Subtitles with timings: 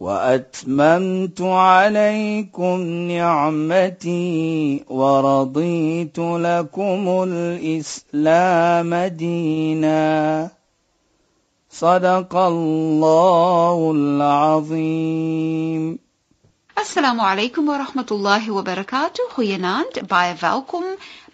[0.00, 2.80] واتممت عليكم
[3.12, 10.50] نعمتي ورضيت لكم الاسلام دينا
[11.70, 15.98] صدق الله العظيم
[16.76, 19.24] Assalamu alaykum wa rahmatullahi wa barakatuh.
[19.34, 20.84] Goeienaand, baie welkom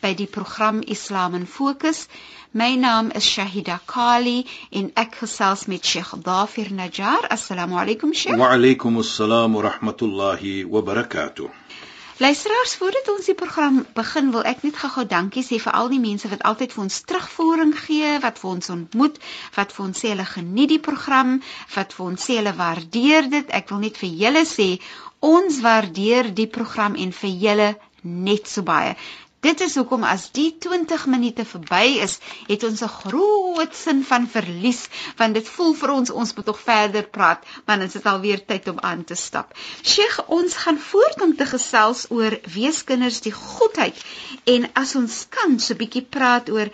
[0.01, 2.07] by die program Islam in Fokus.
[2.58, 4.40] My naam is Shahida Kali
[4.80, 7.28] en ek gesels met Sheikh Dafir Najjar.
[7.36, 8.40] Assalamu alaykum Sheikh.
[8.42, 11.52] Wa alaykum assalam wa rahmatullahi wa barakatuh.
[12.18, 16.02] Luisteraars, voordat ons die program begin, wil ek net gou-gou dankie sê vir al die
[16.02, 19.22] mense wat altyd vir ons terugvoering gee, wat vir ons ontmoet,
[19.60, 21.38] wat vir ons sê hulle geniet die program,
[21.76, 23.54] wat vir ons sê hulle waardeer dit.
[23.62, 24.72] Ek wil net vir julle sê
[25.20, 27.70] Ons waardeer die program en vir julle
[28.04, 28.94] net so baie.
[29.46, 32.16] Dit is hoekom as die 20 minute verby is,
[32.48, 34.80] het ons 'n groot sin van verlies,
[35.18, 38.68] want dit voel vir ons ons moet nog verder praat, want dit is alweer tyd
[38.68, 39.54] om aan te stap.
[39.84, 44.02] Sheikh, ons gaan voort om te gesels oor weeskinders die goedheid
[44.44, 46.70] en as ons kan so 'n bietjie praat oor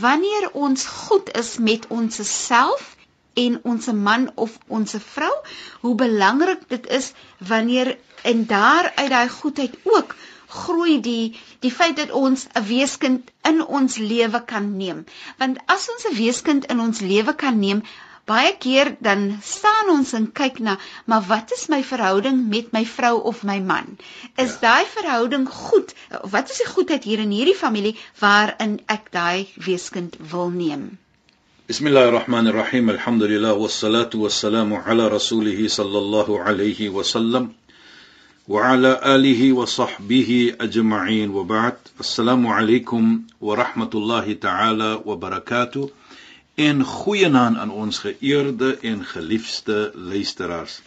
[0.00, 2.96] wanneer ons goed is met ons self
[3.34, 5.34] en ons man of ons vrou,
[5.80, 10.16] hoe belangrik dit is wanneer en daar uit daai goedheid ook
[10.55, 15.05] groei die die feit dat ons 'n weeskind in ons lewe kan neem.
[15.37, 17.83] Want as ons 'n weeskind in ons lewe kan neem,
[18.25, 22.85] baie keer dan staan ons en kyk na, maar wat is my verhouding met my
[22.85, 23.97] vrou of my man?
[24.35, 24.59] Is ja.
[24.67, 25.93] daai verhouding goed?
[26.35, 30.97] Wat is die goedheid hier in hierdie familie waarin ek daai weeskind wil neem?
[31.69, 37.49] بسم الله الرحمن الرحيم الحمد لله والصلاة والسلام على رسوله صلى الله عليه وسلم
[38.49, 45.89] وعلى آله وصحبه أجمعين وبعد السلام عليكم ورحمة الله تعالى وبركاته
[46.55, 50.77] en goeienaand aan ons geëerde en geliefde luisteraars.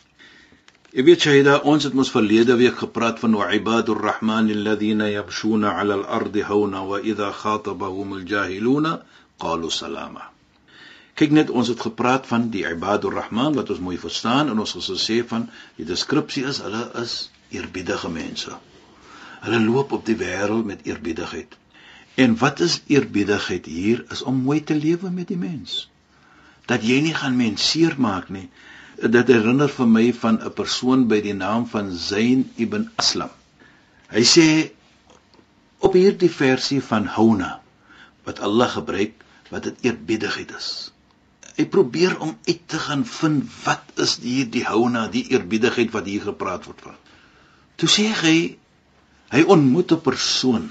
[0.95, 5.75] Ek weet Shaida, ons het mos verlede week gepraat van wa ibadur rahman alladhina yamshuna
[5.77, 9.03] 'ala al-ardi hawna wa idha khatabahum al-jahiluna
[9.37, 10.31] qalu salama.
[11.19, 14.73] Kyk net, ons het gepraat van die Ibadur Rahman wat ons mooi verstaan en ons
[14.79, 17.15] het gesê van die deskripsie is hulle is
[17.54, 18.58] eerbiedige mense.
[19.44, 21.58] Hulle loop op die wêreld met eerbiedigheid.
[22.16, 25.90] En wat is eerbiedigheid hier is om mooi te lewe met die mens.
[26.70, 28.48] Dat jy nie gaan mens seermaak nie.
[29.02, 33.34] Dit herinner vir my van 'n persoon by die naam van Zain ibn Aslam.
[34.14, 34.48] Hy sê
[35.80, 37.60] op hierdie versie van Houna
[38.24, 39.14] wat Allah gebruik
[39.50, 40.94] wat dit eerbiedigheid is
[41.58, 46.10] hy probeer om uit te gaan vind wat is hier die houna, die eerbiedigheid wat
[46.10, 46.96] hier gepraat word van.
[47.78, 48.38] Toe sê hy
[49.34, 50.66] hy ontmoet 'n persoon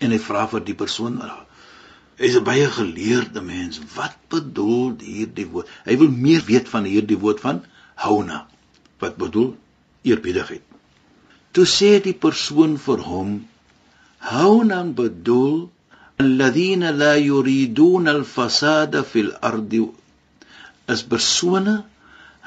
[0.00, 1.18] en hy vra vir die persoon
[2.20, 3.80] Hy's 'n baie geleerde mens.
[3.96, 5.68] Wat bedoel hierdie woord?
[5.88, 7.62] Hy wil meer weet van hierdie woord van
[8.04, 8.40] houna
[9.00, 9.54] wat bedoel
[10.10, 10.64] eerbiedigheid.
[11.56, 13.30] Toe sê die persoon vir hom:
[14.32, 15.70] "Hounan bedoel
[16.20, 19.80] alladhina la yuridun al-fasada fil ardi."
[20.94, 21.76] Is persone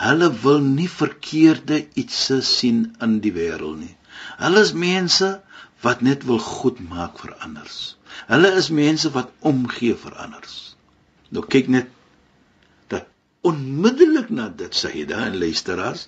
[0.01, 3.95] hulle wil nie verkeerde iets sien in die wêreld nie.
[4.41, 5.29] Hulle is mense
[5.85, 7.95] wat net wil goed maak vir anders.
[8.29, 10.75] Hulle is mense wat omgee vir anders.
[11.29, 11.91] Nou kyk net
[12.93, 13.09] dat
[13.41, 16.07] onmiddellik na dit Sayyida en luisteraars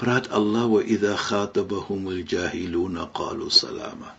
[0.00, 4.14] praat Allah wa idha khatabahum al-jahilun qalu salama.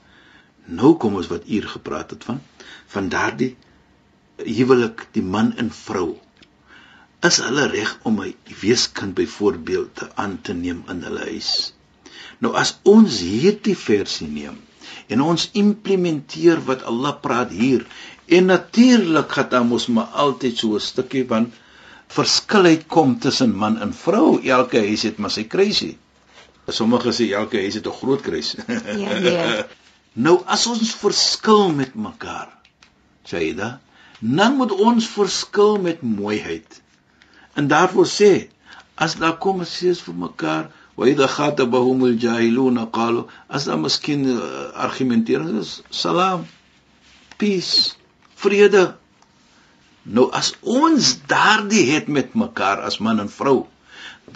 [0.67, 2.41] Nou kom ons wat uur gepraat het van
[2.93, 3.55] van daardie
[4.41, 6.19] huwelik die man en vrou
[7.27, 11.73] is hulle reg om 'n weeskind byvoorbeeld aan te neem in hulle huis.
[12.39, 14.57] Nou as ons hierdie versie neem
[15.07, 17.85] en ons implementeer wat Allah praat hier
[18.25, 21.51] en natuurlik gaan daar mos maar altyd so 'n stukkie van
[22.07, 24.41] verskilheid kom tussen man en vrou.
[24.43, 25.97] Elke huis het maar sy kruisie.
[26.67, 28.55] Sommige sê elke huis het 'n groot kruis.
[28.67, 29.63] Ja, nee.
[30.13, 32.49] Nou as ons verskil met mekaar,
[33.23, 33.79] Shaida,
[34.19, 36.81] dan moet ons verskil met mooiheid.
[37.55, 38.31] En daarvoor sê
[38.95, 44.39] as daar kom sê vir mekaar wa idha khatabahumul jahilun qalu as daar miskien uh,
[44.87, 46.45] argumentering is salam
[47.39, 47.95] peace
[48.43, 48.83] vrede
[50.03, 53.57] nou as ons daardie het met mekaar as man en vrou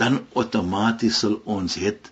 [0.02, 2.12] dan outomaties sal ons het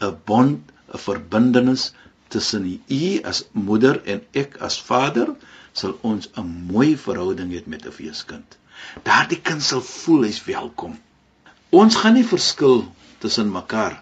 [0.00, 0.60] 'n bond
[0.94, 1.92] 'n verbintenis
[2.28, 5.28] tussen u as moeder en ek as vader
[5.72, 8.58] sal ons 'n mooi verhouding hê met 'n weeskind.
[9.06, 10.98] Daardie kind sal voel hy's welkom.
[11.70, 12.86] Ons gaan nie verskil
[13.22, 13.98] tussen mekaar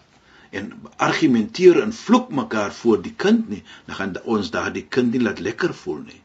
[0.57, 0.69] en
[1.03, 5.43] argumenteer en vloek mekaar voor die kind nie, dan gaan ons daardie kind nie laat
[5.43, 6.21] lekker voel nie.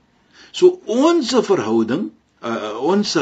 [0.51, 2.11] So ons verhouding,
[2.43, 3.15] uh, ons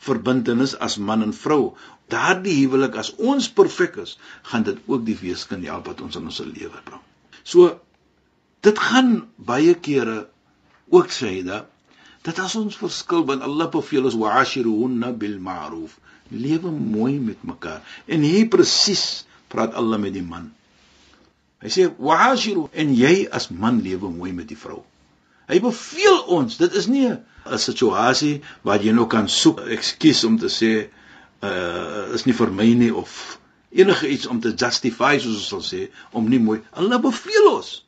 [0.00, 1.76] verbintenis as man en vrou,
[2.10, 4.16] daardie huwelik as ons perfek is,
[4.50, 7.02] gaan dit ook die weeskind help wat ons in ons lewe bring.
[7.44, 7.76] So
[8.66, 10.24] dit gaan baie kere
[10.90, 11.70] ook sê dat
[12.26, 15.98] dat as ons verskil want Allah beveel ons wa'ashiruhunna bil ma'ruf
[16.30, 17.82] lewe mooi met mekaar.
[18.06, 20.50] En hier presies praat Allah met die man.
[21.60, 24.82] Hy sê wa'ashiru en jy as man lewe mooi met die vrou.
[25.50, 30.38] Hy beveel ons dit is nie 'n situasie waar jy nou kan soek ekskuus om
[30.38, 30.72] te sê
[31.42, 33.38] uh is nie vir my nie of
[33.70, 36.60] enige iets om te justify soos ons sal sê om nie mooi.
[36.72, 37.84] Allah beveel ons.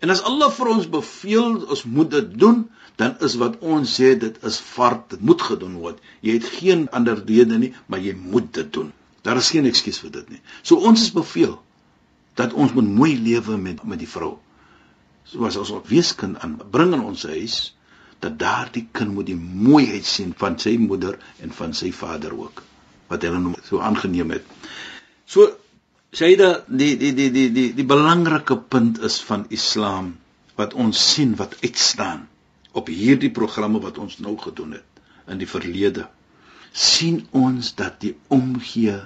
[0.00, 2.64] En as Allah vir ons beveel ons moet dit doen,
[3.00, 5.98] dan is wat ons sê dit is fard, dit moet gedoen word.
[6.22, 8.92] Jy het geen ander rede nie, maar jy moet dit doen.
[9.26, 10.42] Daar is geen ekskuus vir dit nie.
[10.62, 11.56] So ons is beveel
[12.38, 14.36] dat ons moet mooi lewe met met die vrou.
[15.26, 17.56] Soos ons ook weeskind aan bring in ons huis
[18.22, 22.62] dat daardie kind moet die mooiheid sien van sy moeder en van sy vader ook
[23.10, 24.46] wat hulle so aangeneem het.
[25.26, 25.50] So
[26.14, 30.14] Shaida die die die die die die belangrike punt is van Islam
[30.54, 32.28] wat ons sien wat uitstaan
[32.80, 36.08] op hierdie programme wat ons nou gedoen het in die verlede
[36.84, 38.96] sien ons dat die omgee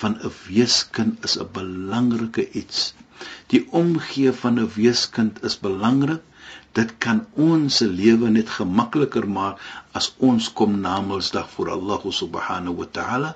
[0.00, 2.94] van 'n weeskind is 'n belangrike iets.
[3.52, 6.22] Die omgee van 'n weeskind is belangrik
[6.78, 9.60] dit kan ons se lewe net gemakliker maak
[10.00, 13.30] as ons kom na Mondsdag voor Allah subhanahu wa ta'ala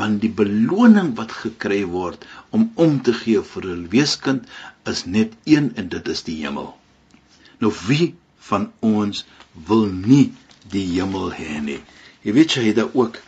[0.00, 4.44] want die beloning wat gekry word om om te gee vir 'n weeskind
[4.92, 6.76] is net een en dit is die hemel.
[7.60, 8.14] Nou wie
[8.48, 9.24] van ons
[9.68, 10.32] wil nie
[10.74, 11.80] die hemel hê nie?
[12.22, 13.18] Jy weet jy dit ook.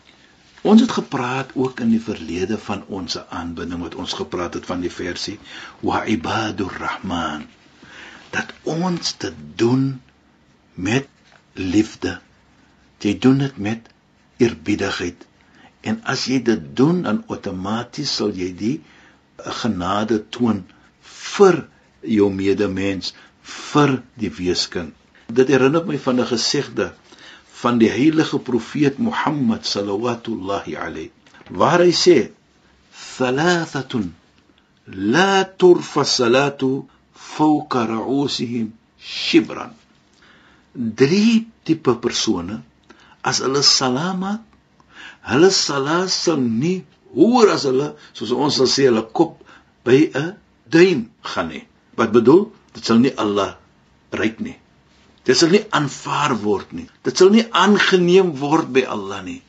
[0.64, 4.80] Ons het gepraat ook in die verlede van ons aanbidding wat ons gepraat het van
[4.80, 5.36] die versie
[5.84, 7.44] wa ibadur rahman
[8.34, 9.84] dat ons dit doen
[10.74, 11.06] met
[11.52, 12.18] liefde.
[13.04, 13.90] Jy doen dit met
[14.42, 15.26] eerbiedigheid.
[15.84, 18.74] En as jy dit doen, dan outomaties sal jy die
[19.60, 20.64] genade toon
[21.04, 21.60] vir
[22.00, 23.12] jou medemens,
[23.44, 24.94] vir die weeskind.
[25.28, 26.92] Dit herinner my van 'n gesegde
[27.62, 31.10] van die heilige profeet Mohammed sallallahu alayhi
[31.50, 32.30] waar hy sê:
[33.16, 34.14] "Thalathatun
[34.86, 36.84] la turfa salatu
[37.14, 39.72] fawqa ru'usihim shibran.
[40.74, 42.62] Drie tipe persone
[43.22, 44.42] as hulle salama,
[45.30, 46.84] hulle salat sal nie
[47.14, 49.40] hoor as hulle soos ons sal sê hulle kop
[49.84, 50.36] by 'n
[50.68, 51.64] duim gaan nie.
[51.96, 52.52] Wat bedoel?
[52.74, 53.56] Dit sal nie Allah
[54.12, 54.58] ryk nie.
[55.24, 56.86] Dit sal nie aanvaar word nie.
[57.06, 59.40] Dit sal nie aangeneem word by Allah nie.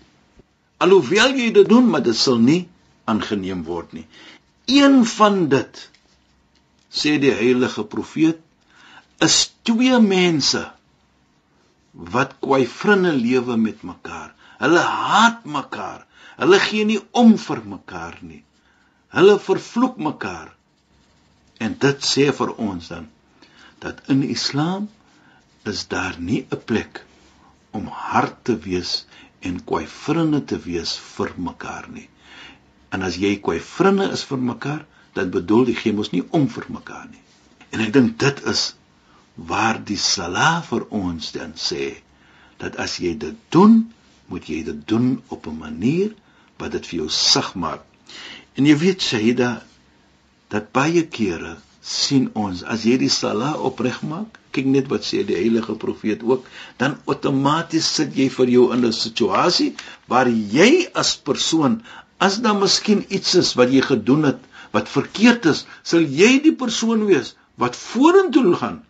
[0.83, 2.62] Alhoewel jy dit doen, maar dit sal nie
[3.12, 4.06] aangeneem word nie.
[4.72, 5.83] Een van dit
[6.95, 8.39] sê die heilige profeet
[9.24, 9.38] is
[9.68, 10.63] twee mense
[12.16, 14.31] wat kwai vriende lewe met mekaar.
[14.60, 16.06] Hulle haat mekaar.
[16.39, 18.44] Hulle gee nie om vir mekaar nie.
[19.16, 20.51] Hulle vervloek mekaar.
[21.63, 23.12] En dit sê vir ons dan
[23.83, 24.88] dat in Islam
[25.72, 27.05] is daar nie 'n plek
[27.72, 29.05] om hard te wees
[29.39, 32.10] en kwai vriende te wees vir mekaar nie.
[32.89, 36.48] En as jy kwai vriende is vir mekaar, dan bedoel die gee mos nie om
[36.50, 37.24] vir mekaar nie.
[37.72, 38.75] En ek dink dit is
[39.36, 41.95] waar die sala vir ons dan sê
[42.57, 43.93] dat as jy dit doen,
[44.31, 46.15] moet jy dit doen op 'n manier
[46.57, 47.84] wat dit vir jou sug maak.
[48.55, 49.63] En jy weet Shaida
[50.50, 55.22] dat baie kere sien ons as jy die sala opreg maak, kyk net wat sê
[55.27, 56.48] die heilige profeet ook,
[56.82, 59.75] dan outomaties sit jy vir jou in 'n situasie
[60.13, 61.82] waar jy as persoon
[62.27, 66.56] as daar miskien iets is wat jy gedoen het wat verkeerd is, sal jy die
[66.63, 68.82] persoon wees wat vorentoe gaan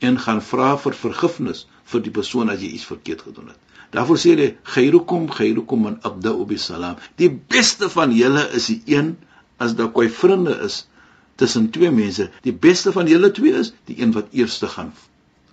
[0.00, 3.58] en gaan vra vir vergifnis vir die persoon as jy iets verkeerd gedoen het.
[3.96, 8.82] Daarvoor sê hy: "Khairukum khairukum man abda'u bis salam." Die beste van julle is die
[8.86, 9.16] een
[9.58, 10.84] as daar kwai vriende is
[11.38, 12.30] tussen twee mense.
[12.42, 14.92] Die beste van julle twee is die een wat eerste gaan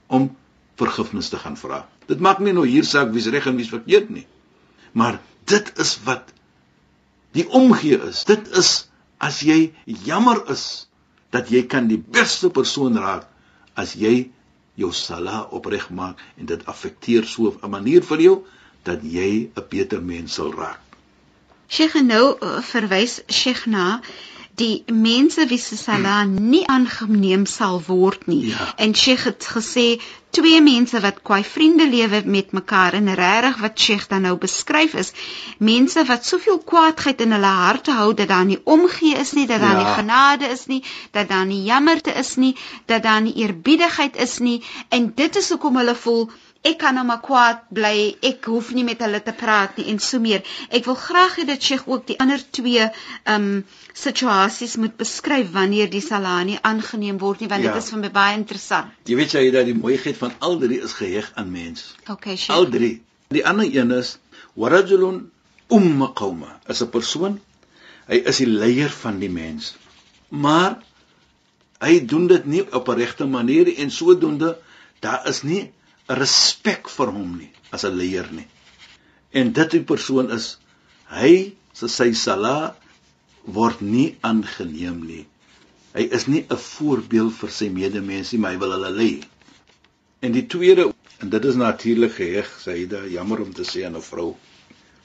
[0.07, 0.31] om
[0.79, 1.83] vergifnis te gaan vra.
[2.09, 4.25] Dit maak nie nou hier saak wie's reg en wie's verkeerd nie.
[4.97, 6.33] Maar dit is wat
[7.37, 8.23] die omgee is.
[8.25, 8.87] Dit is
[9.21, 10.65] as jy jammer is
[11.35, 13.27] dat jy kan die beste persoon raak
[13.75, 14.29] as jy
[14.79, 18.35] jou sala opreg maak en dit affekteer so 'n manier vir jou
[18.83, 20.79] dat jy 'n beter mens sal raak.
[21.67, 24.01] Sheikh nou uh, verwys Sheikh na
[24.55, 28.45] die mense wie se sala nie aangeneem sal word nie.
[28.51, 28.73] Ja.
[28.77, 29.87] En Sheikh het gesê
[30.35, 34.93] twee mense wat kwai vriende lewe met mekaar en regtig wat Sheikh dan nou beskryf
[35.03, 35.11] is
[35.57, 39.61] mense wat soveel kwaadheid in hulle harte hou dat daar nie omgee is nie, dat
[39.61, 39.83] daar Ja.
[39.83, 44.37] nie genade is nie, dat daar nie jammerte is nie, dat daar nie eerbiedigheid is
[44.39, 46.29] nie en dit is hoekom hulle voel
[46.65, 49.99] ek kan nou maar kwaad bly, ek hoef nie met hulle te praat nie en
[50.01, 50.41] so meer.
[50.73, 52.87] Ek wil graag hê dat Sheikh ook die ander twee
[53.35, 53.49] um
[53.93, 57.73] situasies moet beskryf wanneer die salani aangeneem word nie want Ja.
[57.73, 58.91] dit is vir my baie interessant.
[59.05, 61.95] Jy weet jy dat die mooiheid van al drie is geheg aan mens.
[62.09, 62.57] Okay, Sheikh.
[62.57, 63.01] Al drie.
[63.29, 64.17] Die ander een is
[64.55, 65.29] warajulun
[65.69, 66.59] umma qauma.
[66.67, 67.39] Is 'n persoon.
[68.07, 69.75] Hy is die leier van die mens.
[70.29, 70.77] Maar
[71.79, 74.57] hy doen dit nie op 'n regte manier nie en sodoende
[74.99, 75.71] daar is nie
[76.07, 78.47] respek vir hom nie as 'n leier nie.
[79.33, 80.57] En dit die persoon is
[81.09, 82.75] hy se sy sala
[83.45, 85.25] word nie aangeneem nie.
[85.93, 89.23] Hy is nie 'n voorbeeld vir sy medemens nie, maar hy wil hulle lei.
[90.21, 94.01] En die tweede en dit is natuurlik geheg, Saida, jammer om te sê aan 'n
[94.01, 94.35] vrou.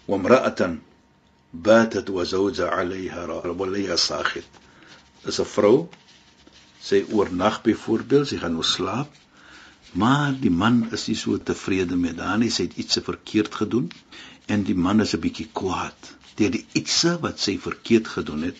[0.07, 0.81] Wamra'atan
[1.53, 4.47] batat wa zawja 'alayha rabbaliha sakhit.
[5.25, 5.89] Is 'n vrou
[6.81, 9.09] sy oornag byvoorbeeld, sy gaan nou slaap,
[9.93, 13.91] maar die man is nie so tevrede met haar nie, sy het iets verkeerd gedoen
[14.47, 18.57] en die man is 'n bietjie kwaad deur die ietsie wat sy verkeerd gedoen het.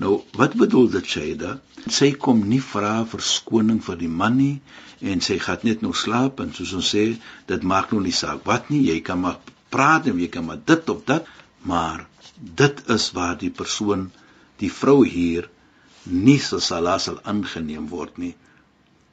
[0.00, 1.58] Nou, wat bedoel dit Shaida?
[1.98, 4.60] Sy kom nie vra verskoning vir die man nie
[5.00, 7.04] en sy gaan net nou slaap en soos ons sê,
[7.46, 9.38] dit maak nou nie saak wat nie, jy kan maar
[9.70, 11.28] praat en jy kan maar dit of dat,
[11.62, 12.06] maar
[12.38, 14.08] dit is waar die persoon,
[14.58, 15.48] die vrou hier
[16.08, 18.34] nie so sala sal aangeneem word nie.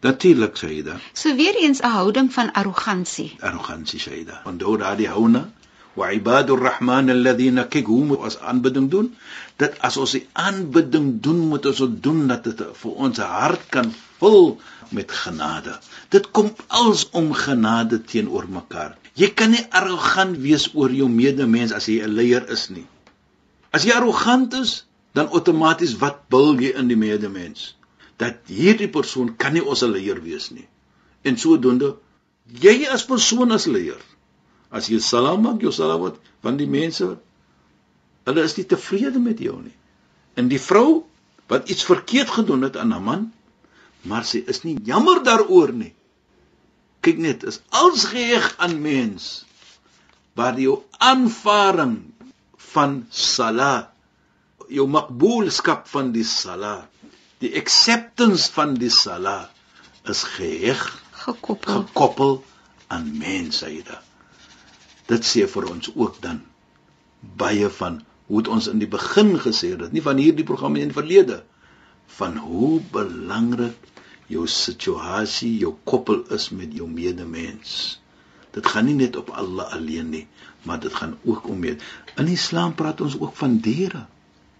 [0.05, 3.35] Natuurlik Shaida, So weer eens 'n houding van arrogansie.
[3.39, 4.41] arrogansie Shaida.
[4.45, 5.49] Onthou daardie houna
[5.93, 9.15] wa ibadur rahman alladhina kigum as aanbidding doen.
[9.55, 13.63] Dat as ons die aanbidding doen moet ons dit doen dat dit vir ons hart
[13.69, 14.59] kan vul
[14.89, 15.79] met genade.
[16.09, 18.97] Dit kom als om genade teenoor mekaar.
[19.13, 22.85] Jy kan nie arrogant wees oor jou medemens as jy 'n leier is nie.
[23.71, 27.73] As jy arrogant is dan outomaties wat bil jy in die medemens
[28.21, 30.67] dat hierdie persoon kan nie ons leier wees nie.
[31.25, 31.95] En sodoende
[32.61, 34.01] jy as persoon as leier
[34.75, 37.07] as jy salam maak jou salam word van die mense
[38.25, 39.75] hulle is nie tevrede met jou nie.
[40.35, 41.05] En die vrou
[41.51, 43.31] wat iets verkeerd gedoen het aan 'n man
[44.05, 45.93] maar sy is nie jammer daaroor nie.
[47.01, 49.45] Kyk net is als geheg aan mens
[50.35, 52.13] waar jou aanvaring
[52.73, 53.91] van sala
[54.69, 56.87] jou makboelskap van die sala
[57.45, 59.49] die acceptance van die sala
[60.09, 60.83] is geheg
[61.25, 61.85] Gekoppel.
[61.85, 62.35] gekoppel
[62.93, 63.89] aan mensheid.
[65.09, 66.43] Dit sê vir ons ook dan
[67.37, 70.89] baie van hoe het ons in die begin gesê dit, nie van hierdie programme in
[70.93, 71.43] die verlede
[72.17, 73.91] van hoe belangrik
[74.29, 77.99] jou situasie, jou koppel is met jou medemens.
[78.55, 80.25] Dit gaan nie net op Allah alleen nie,
[80.65, 81.77] maar dit gaan ook om mee.
[82.17, 84.05] In Islam praat ons ook van diere.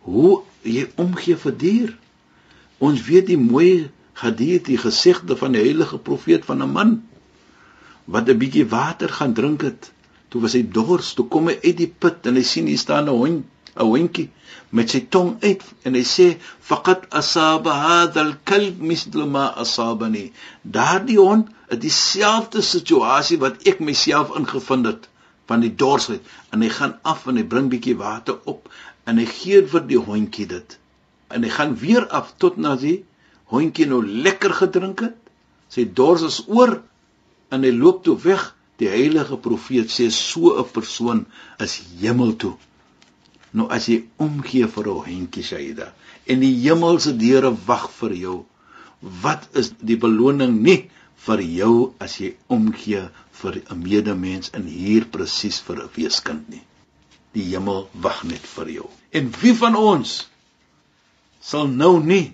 [0.06, 1.94] Hoe jy omgee vir dier.
[2.84, 3.89] Ons weet die mooi
[4.20, 6.96] hadith, die gesegde van die heilige profeet van 'n man
[8.05, 9.91] wat 'n bietjie water gaan drink het.
[10.29, 13.10] Toe was hy dors, toe kom hy uit die put en hy sien hier staan
[13.10, 14.29] 'n hond, 'n hondjie
[14.70, 16.27] met sy tong uit en hy sê
[16.70, 20.32] faqat asaba hadha al-kalb misl ma asabani.
[20.62, 25.10] Daardie hond het dieselfde situasie wat ek myself ingevind het
[25.48, 28.72] van die dorsheid en hy gaan af en hy bring bietjie water op
[29.05, 30.79] en hy gee vir die hondjie dit.
[31.34, 33.03] En hy gaan weer af tot na die
[33.53, 35.17] hondjie nou lekker gedrink het.
[35.70, 36.82] Sy dors is oor
[37.53, 38.51] en hy loop toe weg.
[38.82, 41.25] Die heilige profeet sê so 'n persoon
[41.63, 42.55] is hemel toe.
[43.55, 45.94] Nou as jy omgee vir 'n hondjie Shaida
[46.25, 48.46] en die hemelse deure wag vir jou,
[49.22, 50.89] wat is die beloning nie
[51.25, 53.08] vir jou as jy omgee
[53.41, 56.63] vir 'n medemens en hier presies vir 'n weeskind nie.
[57.34, 58.89] Die hemel wag net vir jou.
[59.12, 60.27] En wie van ons
[61.52, 62.34] sal nou nie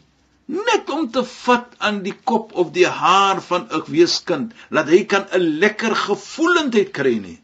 [0.52, 5.04] net om te vat aan die kop of die haar van 'n weeskind laat hy
[5.14, 7.40] kan 'n lekker gevoelendheid kry nie.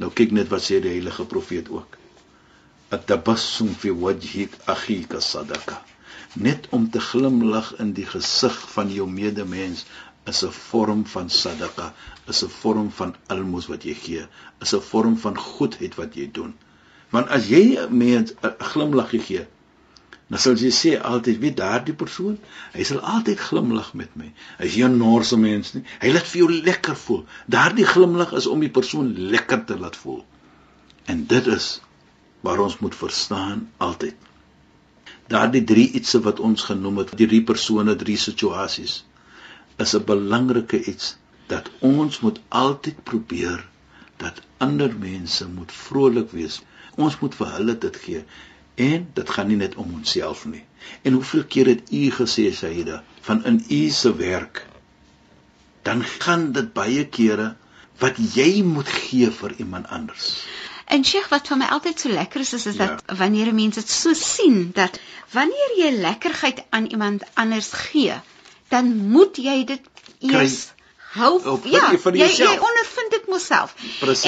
[0.00, 1.98] Nou kyk net wat sê die heilige profeet ook.
[2.90, 5.78] At-tabassum fi wajhi akhika sadaqa.
[6.34, 9.84] Net om te glimlag in die gesig van jou medemens
[10.26, 11.92] is 'n vorm van sadaqa,
[12.28, 14.26] is 'n vorm van almos wat jy gee,
[14.60, 16.54] is 'n vorm van goedheid wat jy doen.
[17.10, 19.46] Want as jy 'n mens 'n glimlag gee,
[20.28, 22.38] dan sal jy sê altyd wie daardie persoon,
[22.74, 24.32] hy sal altyd glimlag met my.
[24.58, 25.84] Hy is nie 'n norse mens nie.
[26.02, 27.24] Hy laat vir jou lekker voel.
[27.46, 30.24] Daardie glimlag is om die persoon lekker te laat voel.
[31.06, 31.80] En dit is
[32.40, 34.16] waar ons moet verstaan altyd
[35.32, 38.92] Daardie drie ietsie wat ons genoem het, die drie persone, drie situasies,
[39.84, 41.08] is 'n belangrike iets
[41.52, 43.64] dat ons moet altyd probeer
[44.22, 46.60] dat ander mense moet vrolik wees.
[47.06, 48.22] Ons moet vir hulle dit gee
[48.76, 50.64] en dit gaan nie net om onsself nie.
[51.02, 54.66] En hoeveel keer het u gesê Saida van in u se werk
[55.82, 57.54] dan gaan dit baie kere
[58.02, 60.30] wat jy moet gee vir iemand anders.
[60.86, 63.16] En Sheikh wat vir my altyd so lekker is is, is dat ja.
[63.18, 65.00] wanneer mense dit so sien dat
[65.32, 68.14] wanneer jy lekkerheid aan iemand anders gee,
[68.68, 69.90] dan moet jy dit
[70.20, 70.75] eers Kry,
[71.16, 73.74] hou op, ja jy jy ondervind dit myself.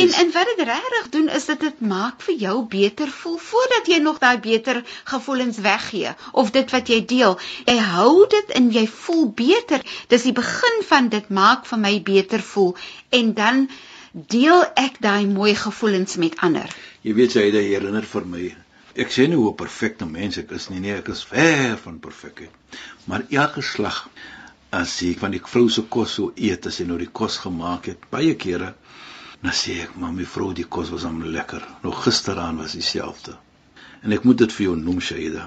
[0.02, 3.90] En en wat dit regtig doen is dat dit maak vir jou beter voel voordat
[3.92, 7.38] jy nog daai beter gevoelens weggee of dit wat jy deel.
[7.64, 9.84] Jy hou dit en jy voel beter.
[10.08, 12.76] Dis die begin van dit maak vir my beter voel.
[13.08, 13.68] En dan
[14.12, 16.72] deel ek daai mooi gevoelens met ander.
[17.02, 18.48] Jy weet jy dit herinner vir my
[18.98, 22.78] ek sê nie hoe perfekte mens ek is nie nee ek is ver van perfekheid
[23.10, 24.00] maar elke slag
[24.70, 27.88] as ek van die vrou se kos sou eet as sy nou die kos gemaak
[27.88, 28.74] het baie kere
[29.42, 31.62] dan sê ek maar my vrou die kos was hom lekker.
[31.84, 33.36] Nog gisteraan was dieselfde.
[34.02, 35.46] En ek moet dit vir jou noem Shaida.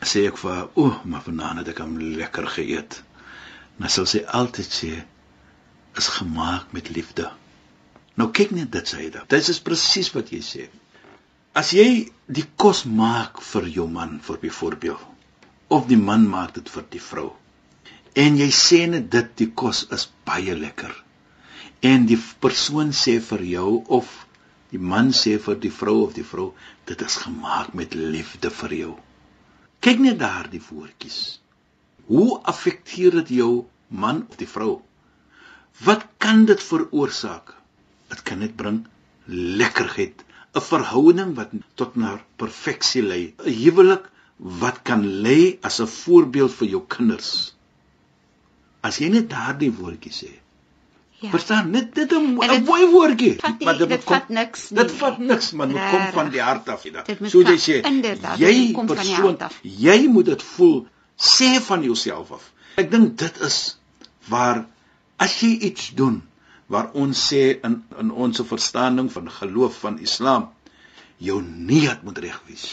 [0.00, 3.02] Sê ek vir o oh, maar vanaand het ek hom lekker geëet.
[3.76, 4.92] Dan sal sy altyd sê
[6.00, 7.28] is gemaak met liefde.
[8.16, 9.26] Nou kyk net dit Shaida.
[9.28, 10.68] Dit is presies wat jy sê.
[11.56, 15.12] As jy die kos maak vir jou man vir byvoorbeeld
[15.76, 17.30] of die man maak dit vir die vrou
[18.22, 20.92] en jy sê net dit die kos is baie lekker.
[21.84, 24.12] En die persoon sê vir jou of
[24.70, 26.46] die man sê vir die vrou of die vrou
[26.88, 28.94] dit is gemaak met liefde vir jou.
[29.84, 31.18] Kyk net daardie woordjies.
[32.08, 33.66] Hoe affekteer dit jou
[34.04, 34.80] man of die vrou?
[35.84, 37.52] Wat kan dit veroorsaak?
[38.08, 38.86] Dit kan net bring
[39.28, 44.08] lekkerheid, 'n verhouding wat tot na perfeksie lei, 'n huwelik
[44.62, 47.55] wat kan lei as 'n voorbeeld vir jou kinders.
[48.86, 50.32] As jy net daardie woordjie sê.
[51.20, 51.30] Ja.
[51.32, 54.82] Verstaan, net dit 'n mooi woordjie, maar dit, dit kom, vat niks nie.
[54.82, 57.04] Dit vat niks, man, dit kom van die hart af, ja.
[57.32, 57.78] So jy sê,
[58.42, 59.56] jy kom van die hart af.
[59.62, 62.52] Jy moet dit voel sê van jouself af.
[62.76, 63.78] Ek dink dit is
[64.28, 64.66] waar
[65.16, 66.20] as jy iets doen
[66.66, 70.50] waar ons sê in in ons verstaaning van geloof van Islam
[71.16, 72.66] jou niat moet reg wees.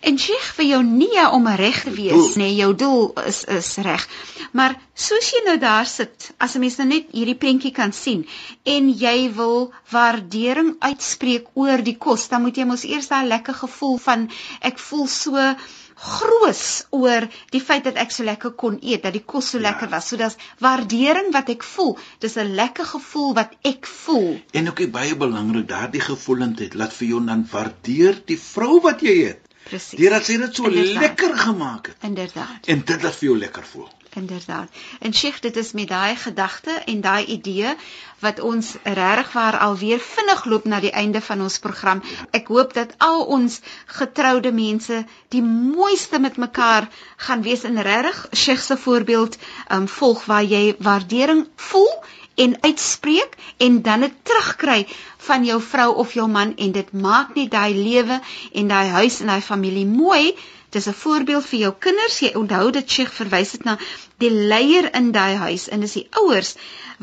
[0.00, 4.06] En Sheikh vir jou nie om reg te wees nie, jou doel is is reg.
[4.56, 8.26] Maar soos jy nou daar sit, as 'n mens nou net hierdie prentjie kan sien
[8.64, 13.54] en jy wil waardering uitspreek oor die kos, dan moet jy mos eers daai lekker
[13.54, 15.36] gevoel van ek voel so
[16.00, 19.68] groot oor die feit dat ek so lekker kon eet, dat die kos so ja.
[19.68, 20.08] lekker was.
[20.08, 21.98] So dis waardering wat ek voel.
[22.20, 24.40] Dis 'n lekker gevoel wat ek voel.
[24.52, 29.16] En ook baie belangrik, daardie gevoelendheid laat vir jou dan waardeer die vrou wat jy
[29.26, 29.49] het.
[29.70, 29.98] Presies.
[30.02, 31.00] Deurdat sy dit so Inderdaad.
[31.06, 31.96] lekker gemaak het.
[32.10, 32.66] Inderdaad.
[32.74, 33.88] En dit laat vir jou lekker voel.
[34.18, 34.68] Inderdaad.
[35.06, 37.74] En Sheikh, dit is met daai gedagte en daai idee
[38.24, 42.02] wat ons regtig waar alweer vinnig loop na die einde van ons program.
[42.34, 48.26] Ek hoop dat al ons getroude mense die mooiste met mekaar gaan wees in regtig
[48.34, 49.38] Sheikh se voorbeeld
[49.78, 51.94] um volg waar jy waardering voel
[52.34, 57.34] en uitspreek en dan dit terugkry van jou vrou of jou man en dit maak
[57.34, 58.20] net daai lewe
[58.52, 60.34] en daai huis en daai familie mooi
[60.74, 62.18] Dis 'n voorbeeld vir jou kinders.
[62.22, 63.72] Jy onthou dit Sheikh verwys dit na
[64.22, 66.52] die leier in daai huis en dis die ouers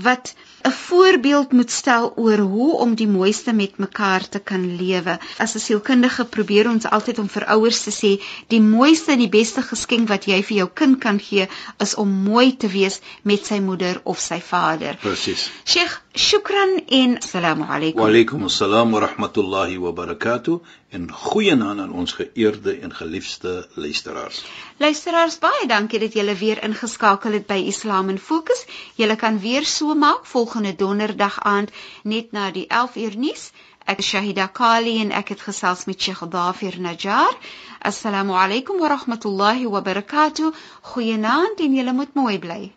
[0.05, 0.31] wat
[0.65, 5.19] 'n voorbeeld moet stel oor hoe om die mooiste met mekaar te kan lewe.
[5.37, 8.11] As 'n sielkundige probeer ons altyd om vir ouers te sê,
[8.47, 12.09] die mooiste en die beste geskenk wat jy vir jou kind kan gee, is om
[12.09, 14.97] mooi te wees met sy moeder of sy vader.
[15.01, 15.51] Presies.
[15.65, 18.01] Sheikh, shukran en assalamu alaykum.
[18.01, 24.43] Wa alaykum assalam wa rahmatullahi wa barakatuh en goeienaand aan ons geëerde en geliefde luisteraars.
[24.77, 28.65] Luisteraars, baie dankie dat julle weer ingeskakel het by Islam in Fokus.
[28.95, 31.71] Julle kan weer so maak volgende donderdag aand
[32.03, 33.51] net na die 11 uur nuus.
[33.85, 37.37] Ek is Shahida Kali en ek het gesels met Sheikh Dafir Najjar.
[37.79, 40.51] Assalamu alaykum wa rahmatullahi wa barakatuh.
[40.81, 42.76] Goeienaand en julle moet mooi bly.